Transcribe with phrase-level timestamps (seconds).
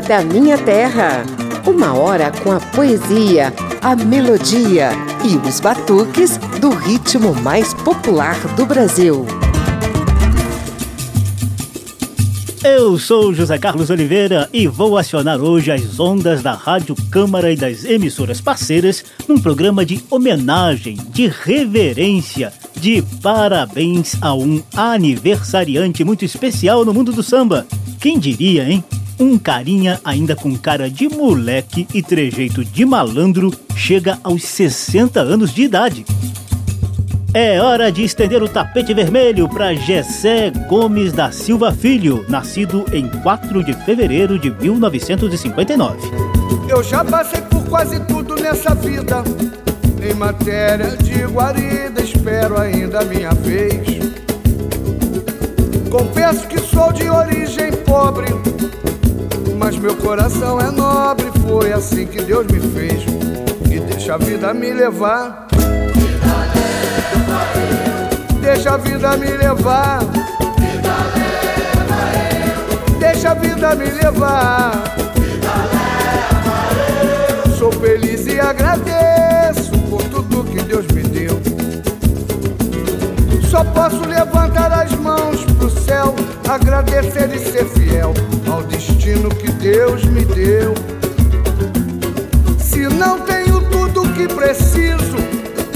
[0.00, 1.22] Da Minha Terra.
[1.66, 3.52] Uma hora com a poesia,
[3.82, 4.90] a melodia
[5.22, 9.26] e os batuques do ritmo mais popular do Brasil.
[12.64, 17.56] Eu sou José Carlos Oliveira e vou acionar hoje as ondas da Rádio Câmara e
[17.56, 26.24] das emissoras parceiras num programa de homenagem, de reverência, de parabéns a um aniversariante muito
[26.24, 27.66] especial no mundo do samba.
[28.00, 28.82] Quem diria, hein?
[29.18, 35.54] Um carinha ainda com cara de moleque e trejeito de malandro chega aos 60 anos
[35.54, 36.04] de idade.
[37.34, 43.08] É hora de estender o tapete vermelho para Gessé Gomes da Silva Filho, nascido em
[43.08, 45.98] 4 de fevereiro de 1959.
[46.68, 49.24] Eu já passei por quase tudo nessa vida.
[50.02, 54.02] Em matéria de guarida, espero ainda a minha vez.
[55.90, 58.26] Confesso que sou de origem pobre,
[59.62, 61.30] mas meu coração é nobre.
[61.46, 63.04] Foi assim que Deus me fez.
[63.70, 65.46] E deixa a vida me levar.
[68.40, 70.00] Deixa a vida me levar.
[72.98, 74.72] Deixa a vida me levar.
[77.56, 81.40] Sou feliz e agradeço por tudo que Deus me deu.
[83.48, 86.16] Só posso levantar as mãos pro céu,
[86.48, 87.81] agradecer e ser fiel ao
[89.02, 90.74] destino que Deus me deu.
[92.56, 95.16] Se não tenho tudo que preciso,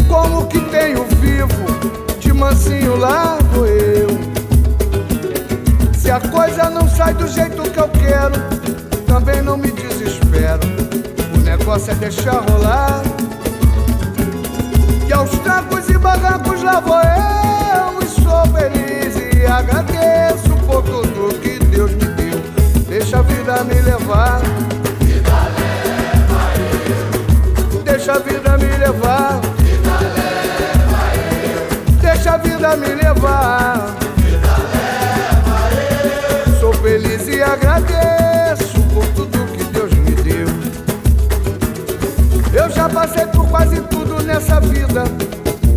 [0.07, 2.21] como que tenho vivo?
[2.21, 4.07] De mansinho lá vou eu.
[5.93, 8.35] Se a coisa não sai do jeito que eu quero,
[9.07, 10.61] também não me desespero.
[11.35, 13.03] O negócio é deixar rolar.
[15.09, 18.03] E aos trancos e barrancos lá vou eu.
[18.03, 20.46] E sou feliz e agradeço
[23.57, 24.41] vida me levar.
[25.01, 26.41] Vida leva
[27.72, 27.83] eu.
[27.83, 29.41] Deixa a vida me levar.
[29.59, 31.03] Vida leva
[31.47, 32.00] eu.
[32.00, 33.97] Deixa a vida me levar.
[34.17, 35.59] Vida leva
[36.47, 36.61] eu.
[36.61, 40.49] Sou feliz e agradeço por tudo que Deus me deu.
[42.53, 45.05] Eu já passei por quase tudo nessa vida.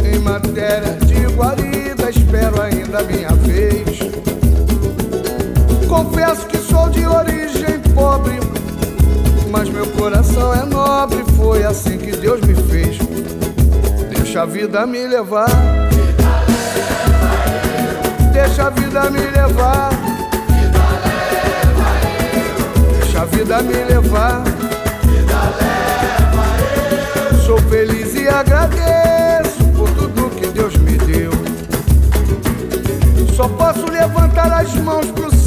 [0.03, 3.99] Em matéria de guarida, espero ainda a minha vez.
[5.87, 6.58] Confesso que
[6.89, 8.39] de origem pobre,
[9.51, 11.23] mas meu coração é nobre.
[11.37, 12.97] Foi assim que Deus me fez.
[14.09, 15.49] Deixa a vida me levar.
[18.31, 19.89] Deixa a vida me levar.
[22.99, 24.43] Deixa a vida me levar.
[27.45, 31.31] Sou feliz e agradeço por tudo que Deus me deu.
[33.35, 35.09] Só posso levantar as mãos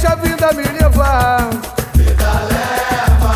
[0.00, 1.50] Deixa a vida me levar.
[1.96, 3.34] Vida leva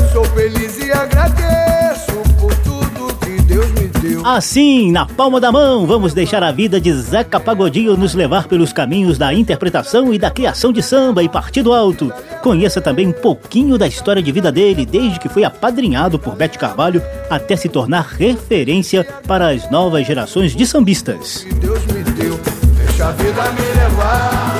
[0.00, 0.08] eu.
[0.08, 4.24] Sou feliz e agradeço por tudo que Deus me deu.
[4.24, 8.72] Assim, na palma da mão, vamos deixar a vida de Zeca Pagodinho nos levar pelos
[8.72, 12.10] caminhos da interpretação e da criação de samba e partido alto.
[12.42, 16.58] Conheça também um pouquinho da história de vida dele, desde que foi apadrinhado por Bete
[16.58, 21.44] Carvalho até se tornar referência para as novas gerações de sambistas.
[21.44, 22.40] Que Deus me deu.
[22.78, 24.55] Deixa a vida me levar.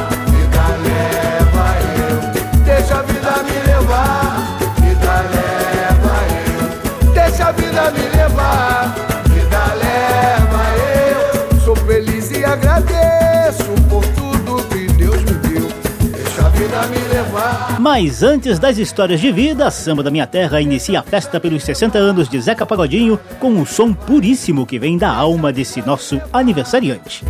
[17.89, 21.97] Mas antes das histórias de vida, Samba da Minha Terra inicia a festa pelos 60
[21.97, 27.25] anos de Zeca Pagodinho com um som puríssimo que vem da alma desse nosso aniversariante.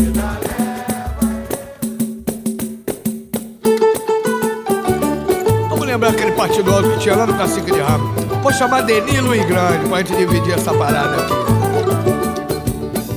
[5.68, 8.06] Vamos lembrar aquele partido alto que tinha lá no Cacique de Rabo.
[8.42, 11.34] Vou chamar Denilo e Grande pra gente dividir essa parada aqui.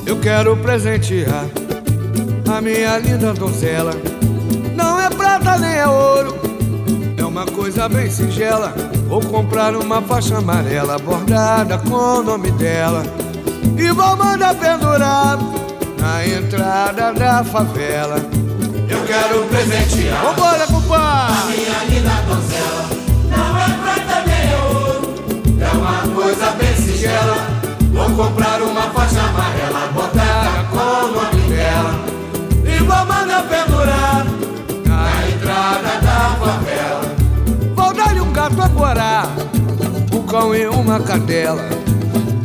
[0.05, 1.45] Eu quero presentear
[2.53, 3.93] a minha linda donzela.
[4.75, 6.38] Não é prata nem é ouro,
[7.39, 8.73] uma coisa bem singela.
[9.07, 13.01] Vou comprar uma faixa amarela bordada com o nome dela.
[13.77, 15.39] E vou mandar pendurar
[15.99, 18.17] na entrada da favela.
[18.89, 21.33] Eu quero presentear Vambora, compadre!
[21.33, 22.89] a minha linda donzela.
[23.29, 25.13] Não é prata nem ouro,
[25.61, 27.37] é uma coisa bem singela.
[27.93, 31.93] Vou comprar uma faixa amarela botada com o nome dela.
[32.65, 34.25] E vou mandar pendurar
[34.85, 36.98] na entrada da favela.
[38.49, 39.23] Gato agora,
[40.13, 41.61] um cão e uma cadela,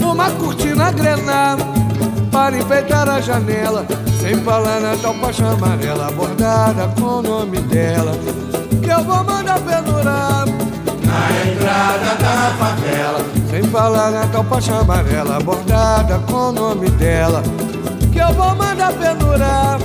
[0.01, 1.57] uma cortina grená
[2.31, 3.87] para enfeitar a janela,
[4.21, 8.13] sem falar na faixa amarela bordada com o nome dela,
[8.83, 10.45] que eu vou mandar pendurar.
[11.05, 13.25] Na entrada da favela.
[13.51, 17.43] Sem falar na faixa amarela bordada com o nome dela,
[18.13, 19.79] que eu vou mandar pendurar.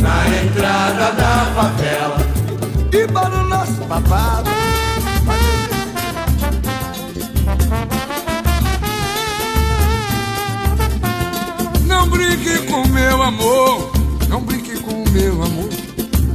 [0.00, 2.16] Na entrada da favela.
[2.92, 4.63] E para o nosso babado.
[13.24, 13.90] Amor,
[14.28, 15.68] não brinque com meu amor.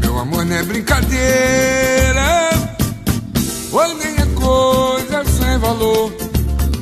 [0.02, 2.50] Meu amor não é brincadeira,
[3.72, 6.12] ou nem é coisa sem valor.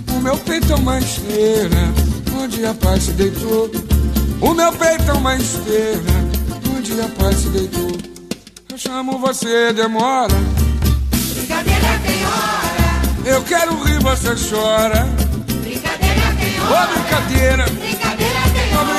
[0.10, 1.94] O meu peito é uma esteira,
[2.42, 3.70] onde a paz se deitou.
[4.42, 6.02] O meu peito é uma esteira,
[6.76, 7.92] onde a paz se deitou.
[8.72, 10.36] Eu chamo você, demora.
[11.34, 15.06] Brincadeira tem hora, Eu quero rir, você chora.
[15.62, 17.87] brincadeira tem Ô hora, brincadeira, brincadeira ô hora,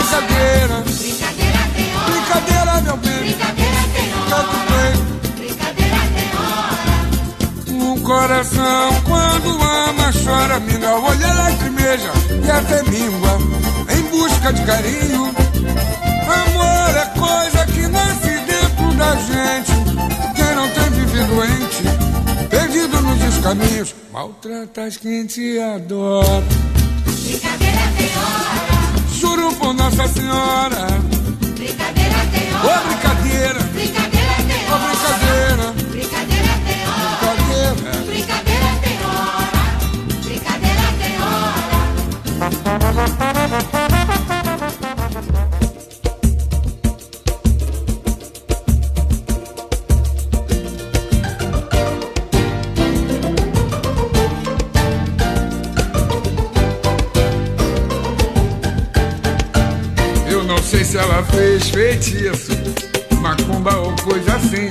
[0.09, 0.85] brincadeira.
[0.87, 3.19] brincadeira tem hora, Brincadeira, meu bem.
[3.19, 4.95] brincadeira tem Tanto hora, bem.
[5.37, 7.85] brincadeira tem hora.
[7.85, 12.13] Um coração quando ama chora, minga, olha lacrimeja
[12.45, 13.39] e até míngua
[13.97, 15.35] em busca de carinho.
[16.29, 19.73] Amor é coisa que nasce dentro da gente.
[20.35, 26.43] Quem não tem vivido doente, perdido nos descaminhos, maltrata as quem te adora.
[27.05, 28.68] Brincadeira tem hora,
[29.21, 30.87] Juro por Nossa Senhora,
[31.57, 33.68] brincadeira tem ô hora, brincadeira, brincadeira
[61.31, 62.53] fez feitiço,
[63.21, 64.69] macumba ou coisa assim.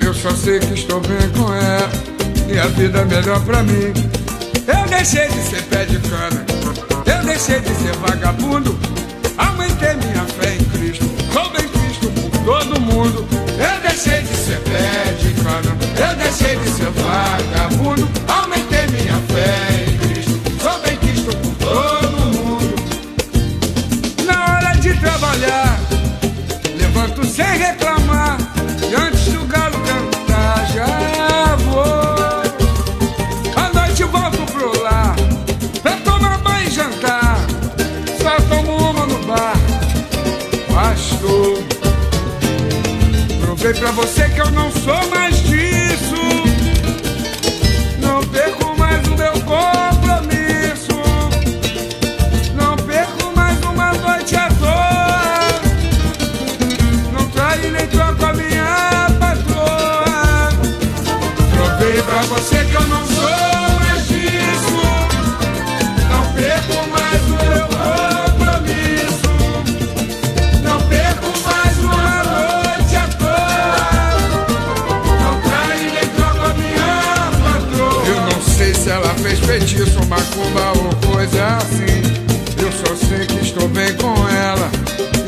[0.00, 1.90] Eu só sei que estou bem com ela
[2.48, 3.92] e a vida é melhor pra mim.
[4.66, 6.44] Eu deixei de ser pé de cana,
[7.06, 8.78] eu deixei de ser vagabundo.
[9.36, 13.26] Aumentei minha fé em Cristo, sou bem Cristo por todo mundo.
[13.58, 18.23] Eu deixei de ser pé de cana, eu deixei de ser vagabundo.
[43.84, 46.16] Pra você que eu não sou mais disso.
[47.98, 51.02] Não perco mais o meu compromisso.
[52.54, 55.60] Não perco mais uma noite à toa.
[57.12, 60.48] Não traio nem troco a minha patroa.
[61.54, 64.93] Provei pra você que eu não sou mais disso.
[79.46, 82.02] Feitiço, macumba ou coisa assim.
[82.60, 84.70] Eu só sei que estou bem com ela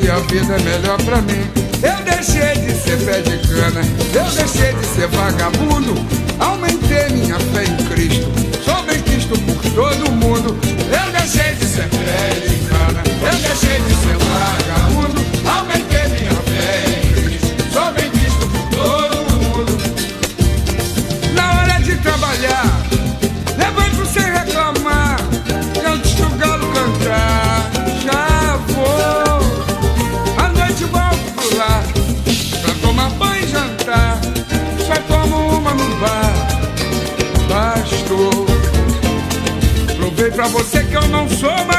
[0.02, 1.50] e a vida é melhor pra mim.
[1.82, 3.80] Eu deixei de ser pé de cana,
[4.14, 5.94] eu deixei de ser vagabundo.
[6.38, 8.26] Aumentei minha fé em Cristo,
[8.64, 10.56] sou bem Cristo por todo mundo.
[10.64, 14.25] Eu deixei de ser pé de cana, eu deixei de ser
[40.48, 41.75] você que eu não sou mais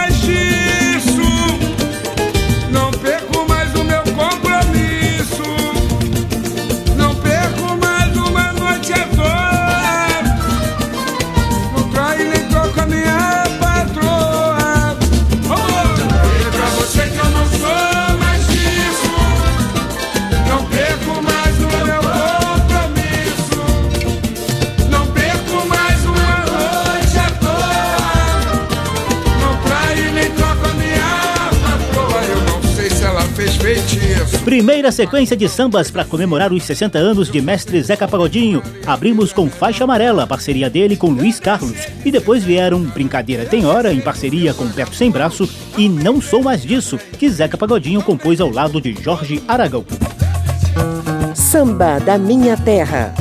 [34.88, 38.63] Primeira sequência de sambas para comemorar os 60 anos de mestre Zeca Pagodinho.
[38.86, 41.77] Abrimos com Faixa Amarela, parceria dele com Luiz Carlos.
[42.06, 45.50] E depois vieram Brincadeira Tem Hora, em parceria com Beto Sem Braço.
[45.77, 49.84] E Não Sou Mais Disso, que Zeca Pagodinho compôs ao lado de Jorge Aragão.
[51.36, 53.13] Samba da Minha Terra.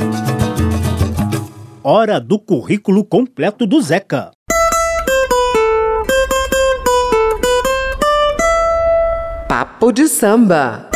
[1.83, 4.31] Hora do currículo completo do Zeca.
[9.49, 10.89] Papo de samba.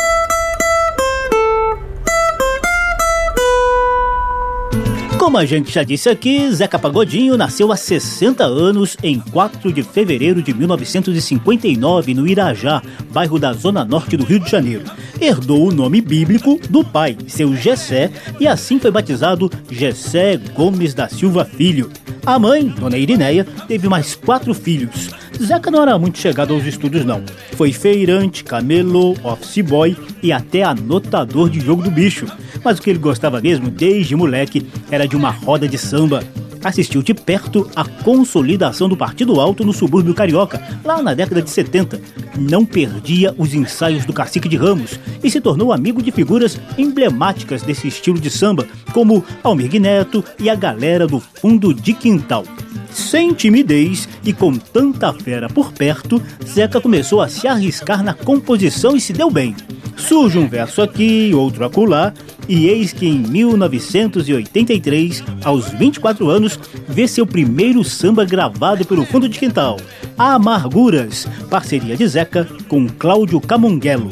[5.22, 9.80] Como a gente já disse aqui, Zeca Pagodinho nasceu há 60 anos, em 4 de
[9.80, 14.82] fevereiro de 1959, no Irajá, bairro da Zona Norte do Rio de Janeiro.
[15.20, 18.10] Herdou o nome bíblico do pai, seu Gessé,
[18.40, 21.88] e assim foi batizado Gessé Gomes da Silva Filho.
[22.26, 25.08] A mãe, Dona Irineia, teve mais quatro filhos.
[25.44, 27.22] Zeca não era muito chegado aos estudos, não.
[27.56, 32.26] Foi feirante, camelô, office boy e até anotador de jogo do bicho.
[32.64, 36.22] Mas o que ele gostava mesmo, desde moleque, era de uma roda de samba.
[36.62, 41.50] Assistiu de perto a consolidação do Partido Alto no subúrbio carioca, lá na década de
[41.50, 42.00] 70.
[42.38, 47.62] Não perdia os ensaios do Cacique de Ramos e se tornou amigo de figuras emblemáticas
[47.62, 52.44] desse estilo de samba, como Almir Neto e a galera do Fundo de Quintal.
[52.92, 58.96] Sem timidez e com tanta fera por perto, Zeca começou a se arriscar na composição
[58.96, 59.54] e se deu bem.
[59.96, 62.12] Surge um verso aqui, outro acolá,
[62.48, 66.58] e eis que em 1983, aos 24 anos,
[66.88, 69.78] vê seu primeiro samba gravado pelo Fundo de Quintal,
[70.18, 74.10] Amarguras, parceria de Zeca com Cláudio Camunguelo.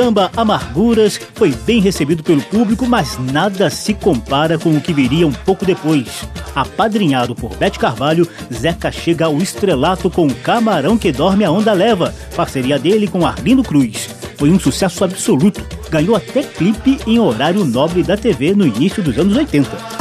[0.00, 5.26] Samba Amarguras foi bem recebido pelo público, mas nada se compara com o que viria
[5.26, 6.24] um pouco depois.
[6.54, 12.14] Apadrinhado por Bete Carvalho, Zeca chega ao estrelato com Camarão que Dorme a Onda Leva,
[12.34, 14.08] parceria dele com Arlindo Cruz.
[14.38, 19.18] Foi um sucesso absoluto, ganhou até clipe em horário nobre da TV no início dos
[19.18, 19.99] anos 80.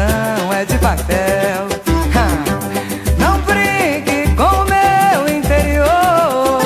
[0.00, 1.68] é de papel.
[3.18, 6.60] Não brinque com meu interior.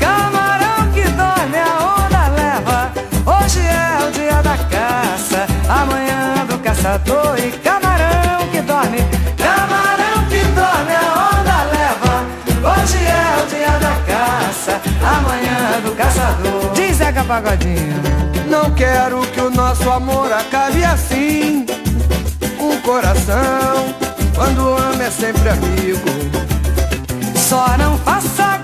[0.00, 2.92] Camarão que dorme, a onda leva.
[3.26, 7.38] Hoje é o dia da caça, amanhã do caçador.
[7.38, 8.98] E camarão que dorme,
[9.36, 12.24] camarão que dorme, a onda leva.
[12.74, 16.72] Hoje é o dia da caça, amanhã do caçador.
[16.74, 18.18] Diz Zeca Pagodinho.
[18.48, 21.67] Não quero que o nosso amor acabe assim.
[22.88, 23.94] Coração,
[24.34, 26.08] quando ama, é sempre amigo.
[27.36, 28.56] Só não faça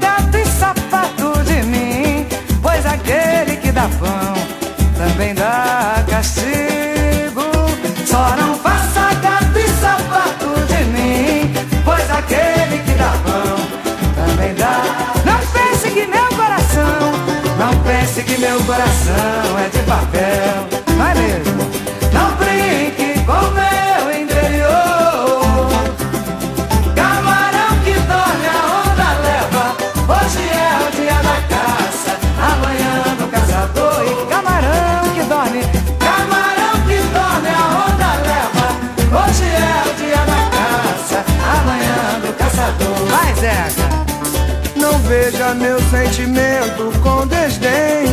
[45.52, 48.06] Meu sentimento com desdém.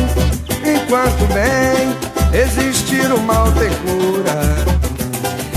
[0.64, 1.96] Enquanto bem
[2.32, 4.32] existir o mal tem cura.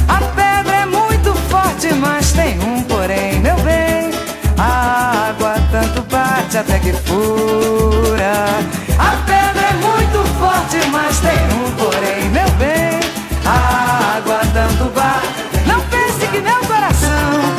[0.07, 4.11] A pedra é muito forte, mas tem um porém, meu bem.
[4.57, 7.34] A água tanto bate até que fura.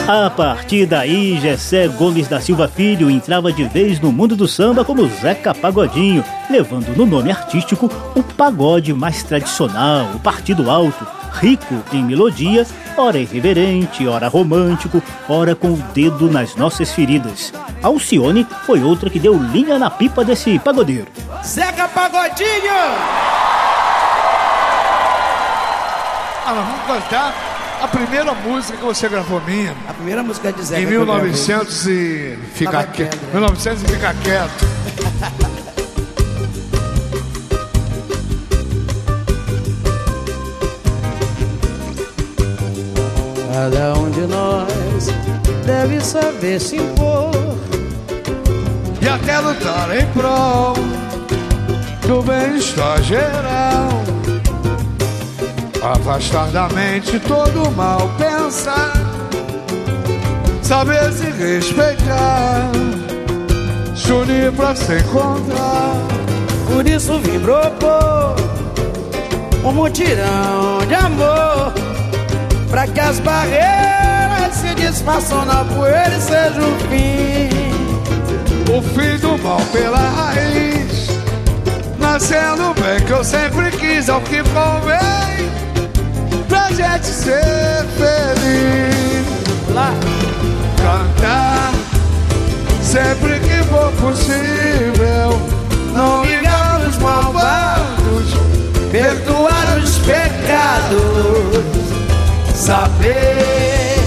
[0.09, 4.85] A partir daí, Gessé Gomes da Silva Filho entrava de vez no mundo do samba
[4.85, 11.75] como Zeca Pagodinho, levando no nome artístico o pagode mais tradicional, o partido alto, rico
[11.93, 12.65] em melodia,
[12.97, 17.53] ora irreverente, ora romântico, ora com o dedo nas nossas feridas.
[17.83, 21.09] Alcione foi outra que deu linha na pipa desse pagodeiro.
[21.45, 22.47] Zeca Pagodinho!
[26.47, 27.46] Ah, nós vamos cantar
[27.83, 29.75] a primeira música que você gravou minha.
[29.89, 31.25] A primeira música de Zeca Em que eu gravei.
[31.25, 32.39] 1900 e...
[32.55, 32.93] Fica quieto.
[32.93, 33.33] quieto.
[33.33, 34.77] 1900 e fica quieto.
[43.53, 45.09] Cada um de nós
[45.65, 47.31] deve saber se impor.
[49.01, 50.75] E até lutar em prol
[52.07, 54.16] do bem-estar geral.
[55.93, 58.93] Afastar da mente todo mal pensar.
[60.61, 62.73] Saber se respeitar.
[63.95, 65.95] Se unir pra se encontrar.
[66.67, 68.35] Por isso vim propor
[69.65, 71.73] um mutirão de amor.
[72.69, 77.67] Pra que as barreiras se desfaçam na poeira e seja o fim.
[78.77, 81.07] O fim do mal pela raiz
[82.01, 85.66] Nascendo bem que eu sempre quis ao que convém
[86.57, 89.27] Pra gente ser feliz.
[89.75, 89.93] Lá,
[90.79, 91.71] Cantar.
[92.83, 95.39] Sempre que for possível
[95.93, 98.35] Não ligar os malvados.
[98.91, 101.63] Perdoar os pecados.
[102.55, 103.99] Saber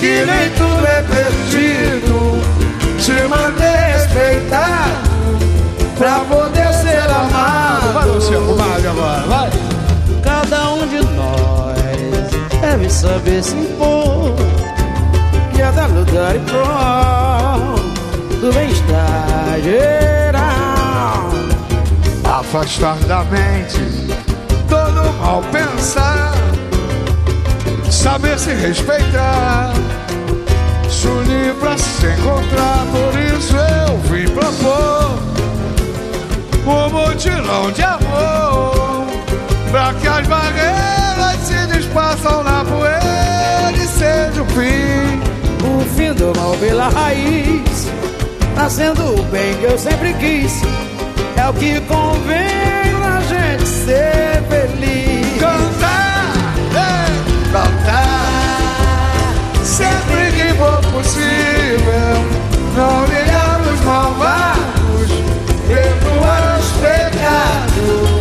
[0.00, 2.42] que nem tudo é perdido.
[3.00, 5.14] Se manter respeitado.
[5.96, 7.94] Pra poder ser amado
[12.84, 14.34] deve saber se impor.
[15.56, 17.74] E a dar lugar e prol
[18.40, 21.30] do bem-estar geral.
[22.24, 23.78] Afastar da mente
[24.68, 26.34] todo mal pensar
[27.90, 29.72] Saber se respeitar
[30.88, 35.18] Se unir pra se encontrar Por isso eu vim propor
[36.66, 39.06] Um mutirão de amor
[39.70, 40.94] Pra que as barreiras
[41.44, 42.64] se desfaçam na
[46.24, 47.88] do mal pela raiz,
[48.56, 50.62] nascendo o bem que eu sempre quis.
[51.36, 55.38] É o que convém na gente ser feliz.
[55.38, 56.32] cantar,
[56.74, 58.24] é, cantar
[59.62, 62.16] Sempre que for possível
[62.76, 65.10] Não ligar os malvados
[65.66, 68.14] Perdoar os pecados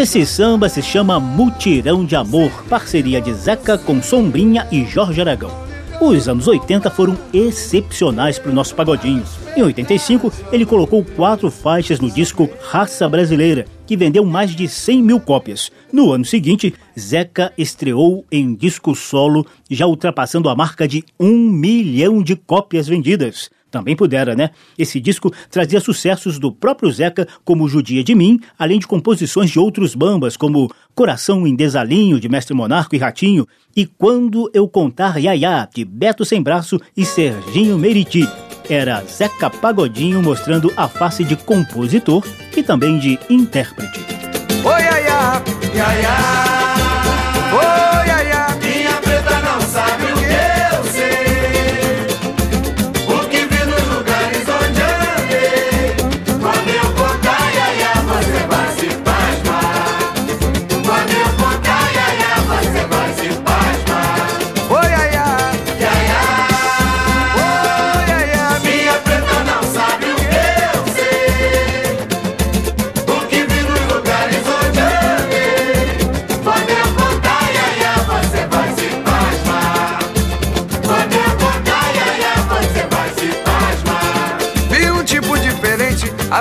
[0.00, 5.50] Esse samba se chama Mutirão de Amor, parceria de Zeca com Sombrinha e Jorge Aragão.
[6.00, 9.22] Os anos 80 foram excepcionais para o nosso pagodinho.
[9.54, 15.02] Em 85, ele colocou quatro faixas no disco Raça Brasileira, que vendeu mais de 100
[15.02, 15.70] mil cópias.
[15.92, 22.22] No ano seguinte, Zeca estreou em disco solo, já ultrapassando a marca de um milhão
[22.22, 23.50] de cópias vendidas.
[23.70, 24.50] Também pudera, né?
[24.76, 29.58] Esse disco trazia sucessos do próprio Zeca, como Judia de Mim, além de composições de
[29.58, 35.18] outros bambas, como Coração em Desalinho, de Mestre Monarco e Ratinho, e Quando Eu Contar
[35.18, 38.28] Yaya, de Beto Sem Braço e Serginho Meriti.
[38.68, 42.24] Era Zeca Pagodinho mostrando a face de compositor
[42.56, 44.00] e também de intérprete.
[44.64, 45.42] Oi, Yaya,
[45.74, 46.69] Yaya.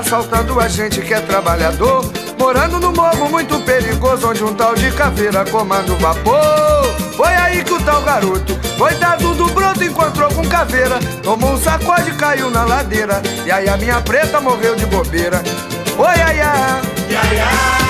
[0.09, 2.03] Assaltando a gente que é trabalhador.
[2.35, 6.83] Morando no morro muito perigoso, onde um tal de caveira comanda o vapor.
[7.15, 10.99] Foi aí que o tal garoto, coitado do broto, encontrou com caveira.
[11.21, 13.21] Tomou um sacode e caiu na ladeira.
[13.45, 15.43] E aí a minha preta morreu de bobeira.
[15.95, 16.81] Oi, ai, ai.
[17.07, 17.88] Iaia, Oi,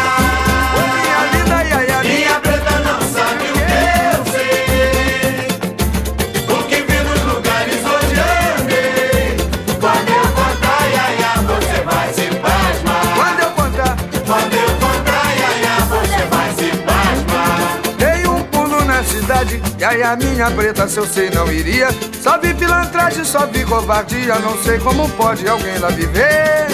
[19.79, 21.87] E aí a minha preta, se eu sei, não iria.
[22.21, 24.37] Só vi pilantragem, só vi covardia.
[24.39, 26.67] Não sei como pode alguém lá viver.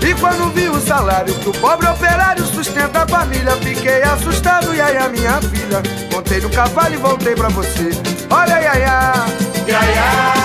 [0.00, 4.80] E quando vi o salário que o pobre operário sustenta a família Fiquei assustado, e
[4.80, 7.90] aí a minha filha Montei no cavalo e voltei pra você.
[8.30, 9.12] Olha, Yaya,
[9.66, 10.35] Iaia, oi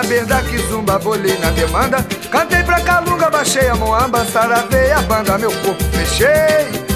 [0.00, 2.04] saber da kizumba, bolei na demanda.
[2.30, 6.26] Cantei pra calunga, baixei a moamba, saravei a banda, meu corpo fechei.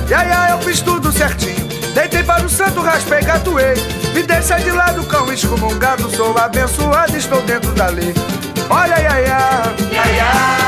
[0.09, 1.67] E aí, eu fiz tudo certinho.
[1.95, 3.75] Deitei para o santo, raspei, catuei.
[4.15, 6.11] Me deixa de lado, cão excomungado.
[6.17, 8.15] Sou abençoado, estou dentro da lei.
[8.71, 9.75] Olha, ai, ai, ai.
[9.93, 10.64] Iaia,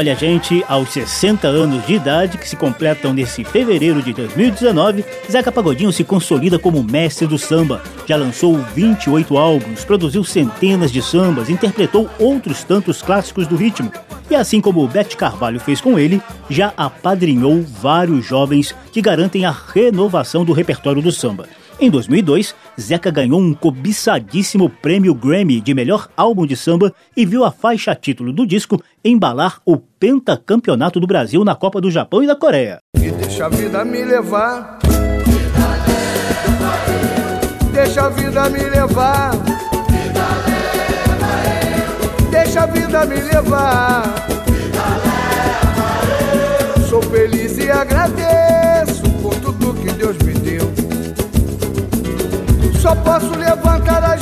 [0.00, 5.52] Olha, gente, aos 60 anos de idade, que se completam nesse fevereiro de 2019, Zeca
[5.52, 7.82] Pagodinho se consolida como mestre do samba.
[8.06, 13.92] Já lançou 28 álbuns, produziu centenas de sambas, interpretou outros tantos clássicos do ritmo.
[14.30, 19.50] E assim como Bete Carvalho fez com ele, já apadrinhou vários jovens que garantem a
[19.50, 21.46] renovação do repertório do samba.
[21.78, 27.44] Em 2002, Zeca ganhou um cobiçadíssimo prêmio Grammy de melhor álbum de samba e viu
[27.44, 32.26] a faixa título do disco embalar o pentacampeonato do Brasil na Copa do Japão e
[32.26, 32.78] da Coreia.
[32.96, 34.78] E deixa a vida me levar.
[37.72, 39.30] Deixa a vida me levar.
[42.30, 44.02] Deixa a vida me levar.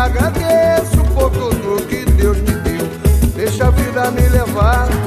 [0.00, 2.86] agradeço por tudo que Deus me deu.
[3.34, 4.99] Deixa a vida me levar.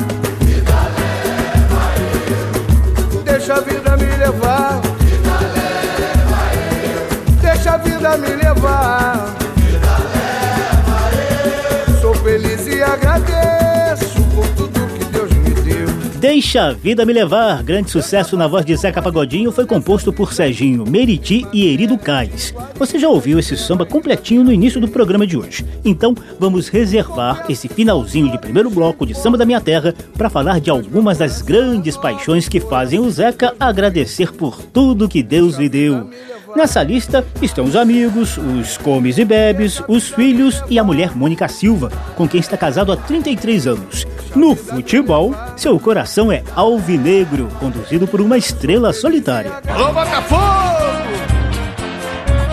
[16.53, 20.33] Deixa a Vida Me Levar, grande sucesso na voz de Zeca Pagodinho, foi composto por
[20.33, 22.53] Serginho Meriti e Erido Cais.
[22.75, 25.65] Você já ouviu esse samba completinho no início do programa de hoje.
[25.83, 30.59] Então, vamos reservar esse finalzinho de primeiro bloco de Samba da Minha Terra para falar
[30.59, 35.67] de algumas das grandes paixões que fazem o Zeca agradecer por tudo que Deus lhe
[35.67, 36.07] deu.
[36.55, 41.47] Nessa lista estão os amigos, os comes e bebes, os filhos e a mulher Mônica
[41.47, 44.05] Silva, com quem está casado há 33 anos.
[44.35, 49.51] No futebol, seu coração é alvinegro, conduzido por uma estrela solitária.
[49.67, 50.43] Alô, Botafogo!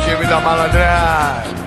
[0.05, 1.60] Time da malandragem.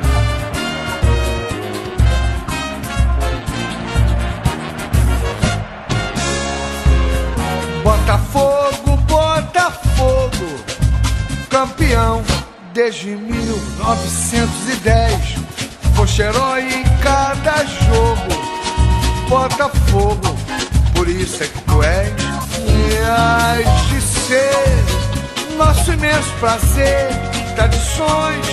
[12.74, 15.36] Desde 1910.
[15.96, 18.34] Foste herói em cada jogo.
[19.30, 20.36] Botafogo,
[20.96, 22.12] por isso é que tu és.
[22.68, 24.84] E has de ser
[25.58, 27.10] nosso imenso prazer.
[27.56, 28.48] Tradições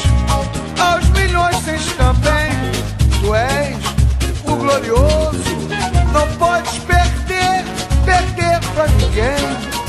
[0.79, 2.53] aos milhões tens também.
[3.21, 3.77] Tu és
[4.45, 5.57] o glorioso,
[6.13, 7.65] não podes perder,
[8.05, 9.80] perder pra ninguém.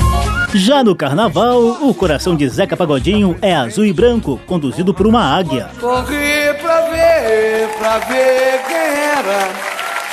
[0.54, 5.22] Já no carnaval, o coração de Zeca Pagodinho é azul e branco, conduzido por uma
[5.22, 5.70] águia.
[5.80, 9.48] Corri pra ver, pra ver quem era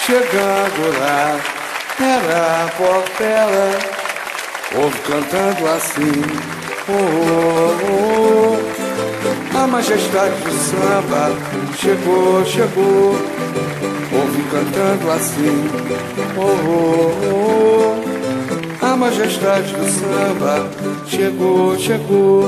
[0.05, 1.39] chegando lá.
[1.99, 3.77] Era a Portela,
[4.81, 6.23] ouve cantando assim.
[6.87, 6.93] Oh,
[7.91, 8.55] oh,
[9.53, 9.57] oh.
[9.57, 11.31] A majestade do samba
[11.77, 13.15] chegou, chegou.
[14.13, 15.69] Ouve cantando assim.
[16.37, 17.98] Oh, oh, oh.
[18.99, 20.67] Majestade do samba
[21.07, 22.43] chegou, chegou.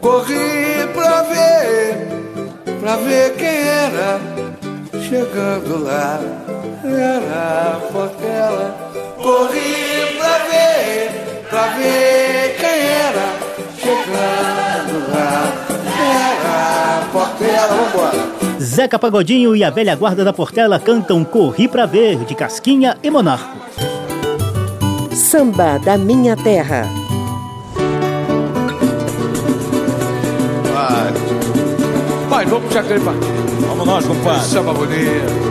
[0.00, 2.06] Corri pra ver,
[2.80, 4.20] pra ver quem era.
[5.02, 6.20] Chegando lá,
[6.84, 8.92] era a Portela.
[9.16, 13.34] Corri pra ver, pra ver quem era.
[13.76, 15.52] Chegando lá,
[15.98, 17.74] era a Portela.
[17.74, 18.60] Vambora.
[18.60, 23.10] Zeca Pagodinho e a velha guarda da Portela cantam Corri Pra Ver, de Casquinha e
[23.10, 23.99] Monarco.
[25.20, 26.88] Samba da Minha Terra.
[30.72, 31.12] Vai,
[32.28, 34.48] vai vamos puxar aquele Vamos nós, compadre.
[34.48, 35.50] Samba bonito.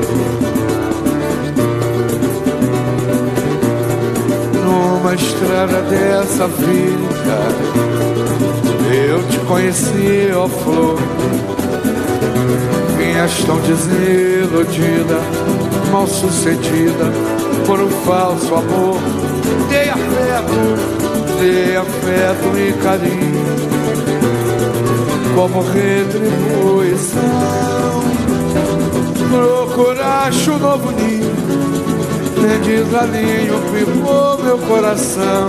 [4.65, 7.37] Numa estrada dessa vida,
[9.07, 10.97] eu te conheci, ó flor.
[12.97, 15.19] Vinhas tão desiludida,
[15.91, 17.11] mal sucedida
[17.65, 18.99] por um falso amor.
[19.69, 23.69] Dei afeto, dei afeto e carinho
[25.35, 27.19] como retribuição.
[29.29, 31.33] Procuraste um novo ninho,
[32.41, 35.47] nem desalinho, pipou meu coração.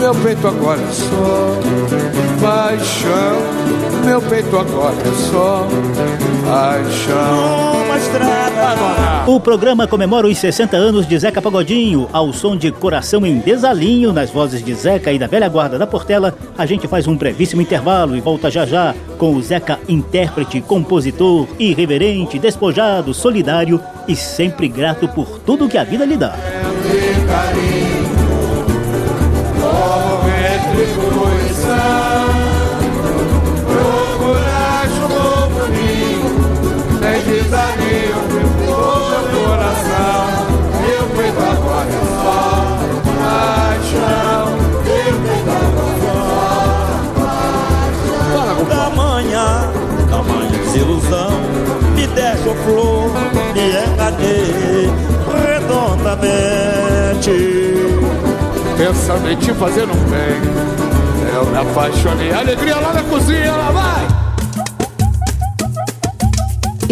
[0.00, 3.40] Meu peito agora é só paixão,
[4.04, 5.66] meu peito agora é só
[6.44, 7.84] paixão.
[7.86, 9.24] Uma estrada.
[9.26, 14.12] O programa comemora os 60 anos de Zeca Pagodinho, ao som de Coração em Desalinho,
[14.12, 16.36] nas vozes de Zeca e da velha guarda da Portela.
[16.58, 21.48] A gente faz um brevíssimo intervalo e volta já já com o Zeca intérprete, compositor,
[21.58, 26.36] irreverente, despojado, solidário e sempre grato por tudo que a vida lhe dá.
[27.70, 27.73] E
[50.74, 51.30] desilusão.
[51.94, 53.10] Me deixou flor,
[53.54, 54.90] me enganei
[55.46, 57.30] redondamente.
[59.40, 60.40] Te fazer um bem.
[61.34, 62.32] Eu me apaixonei.
[62.32, 64.13] Alegria lá na cozinha, lá vai!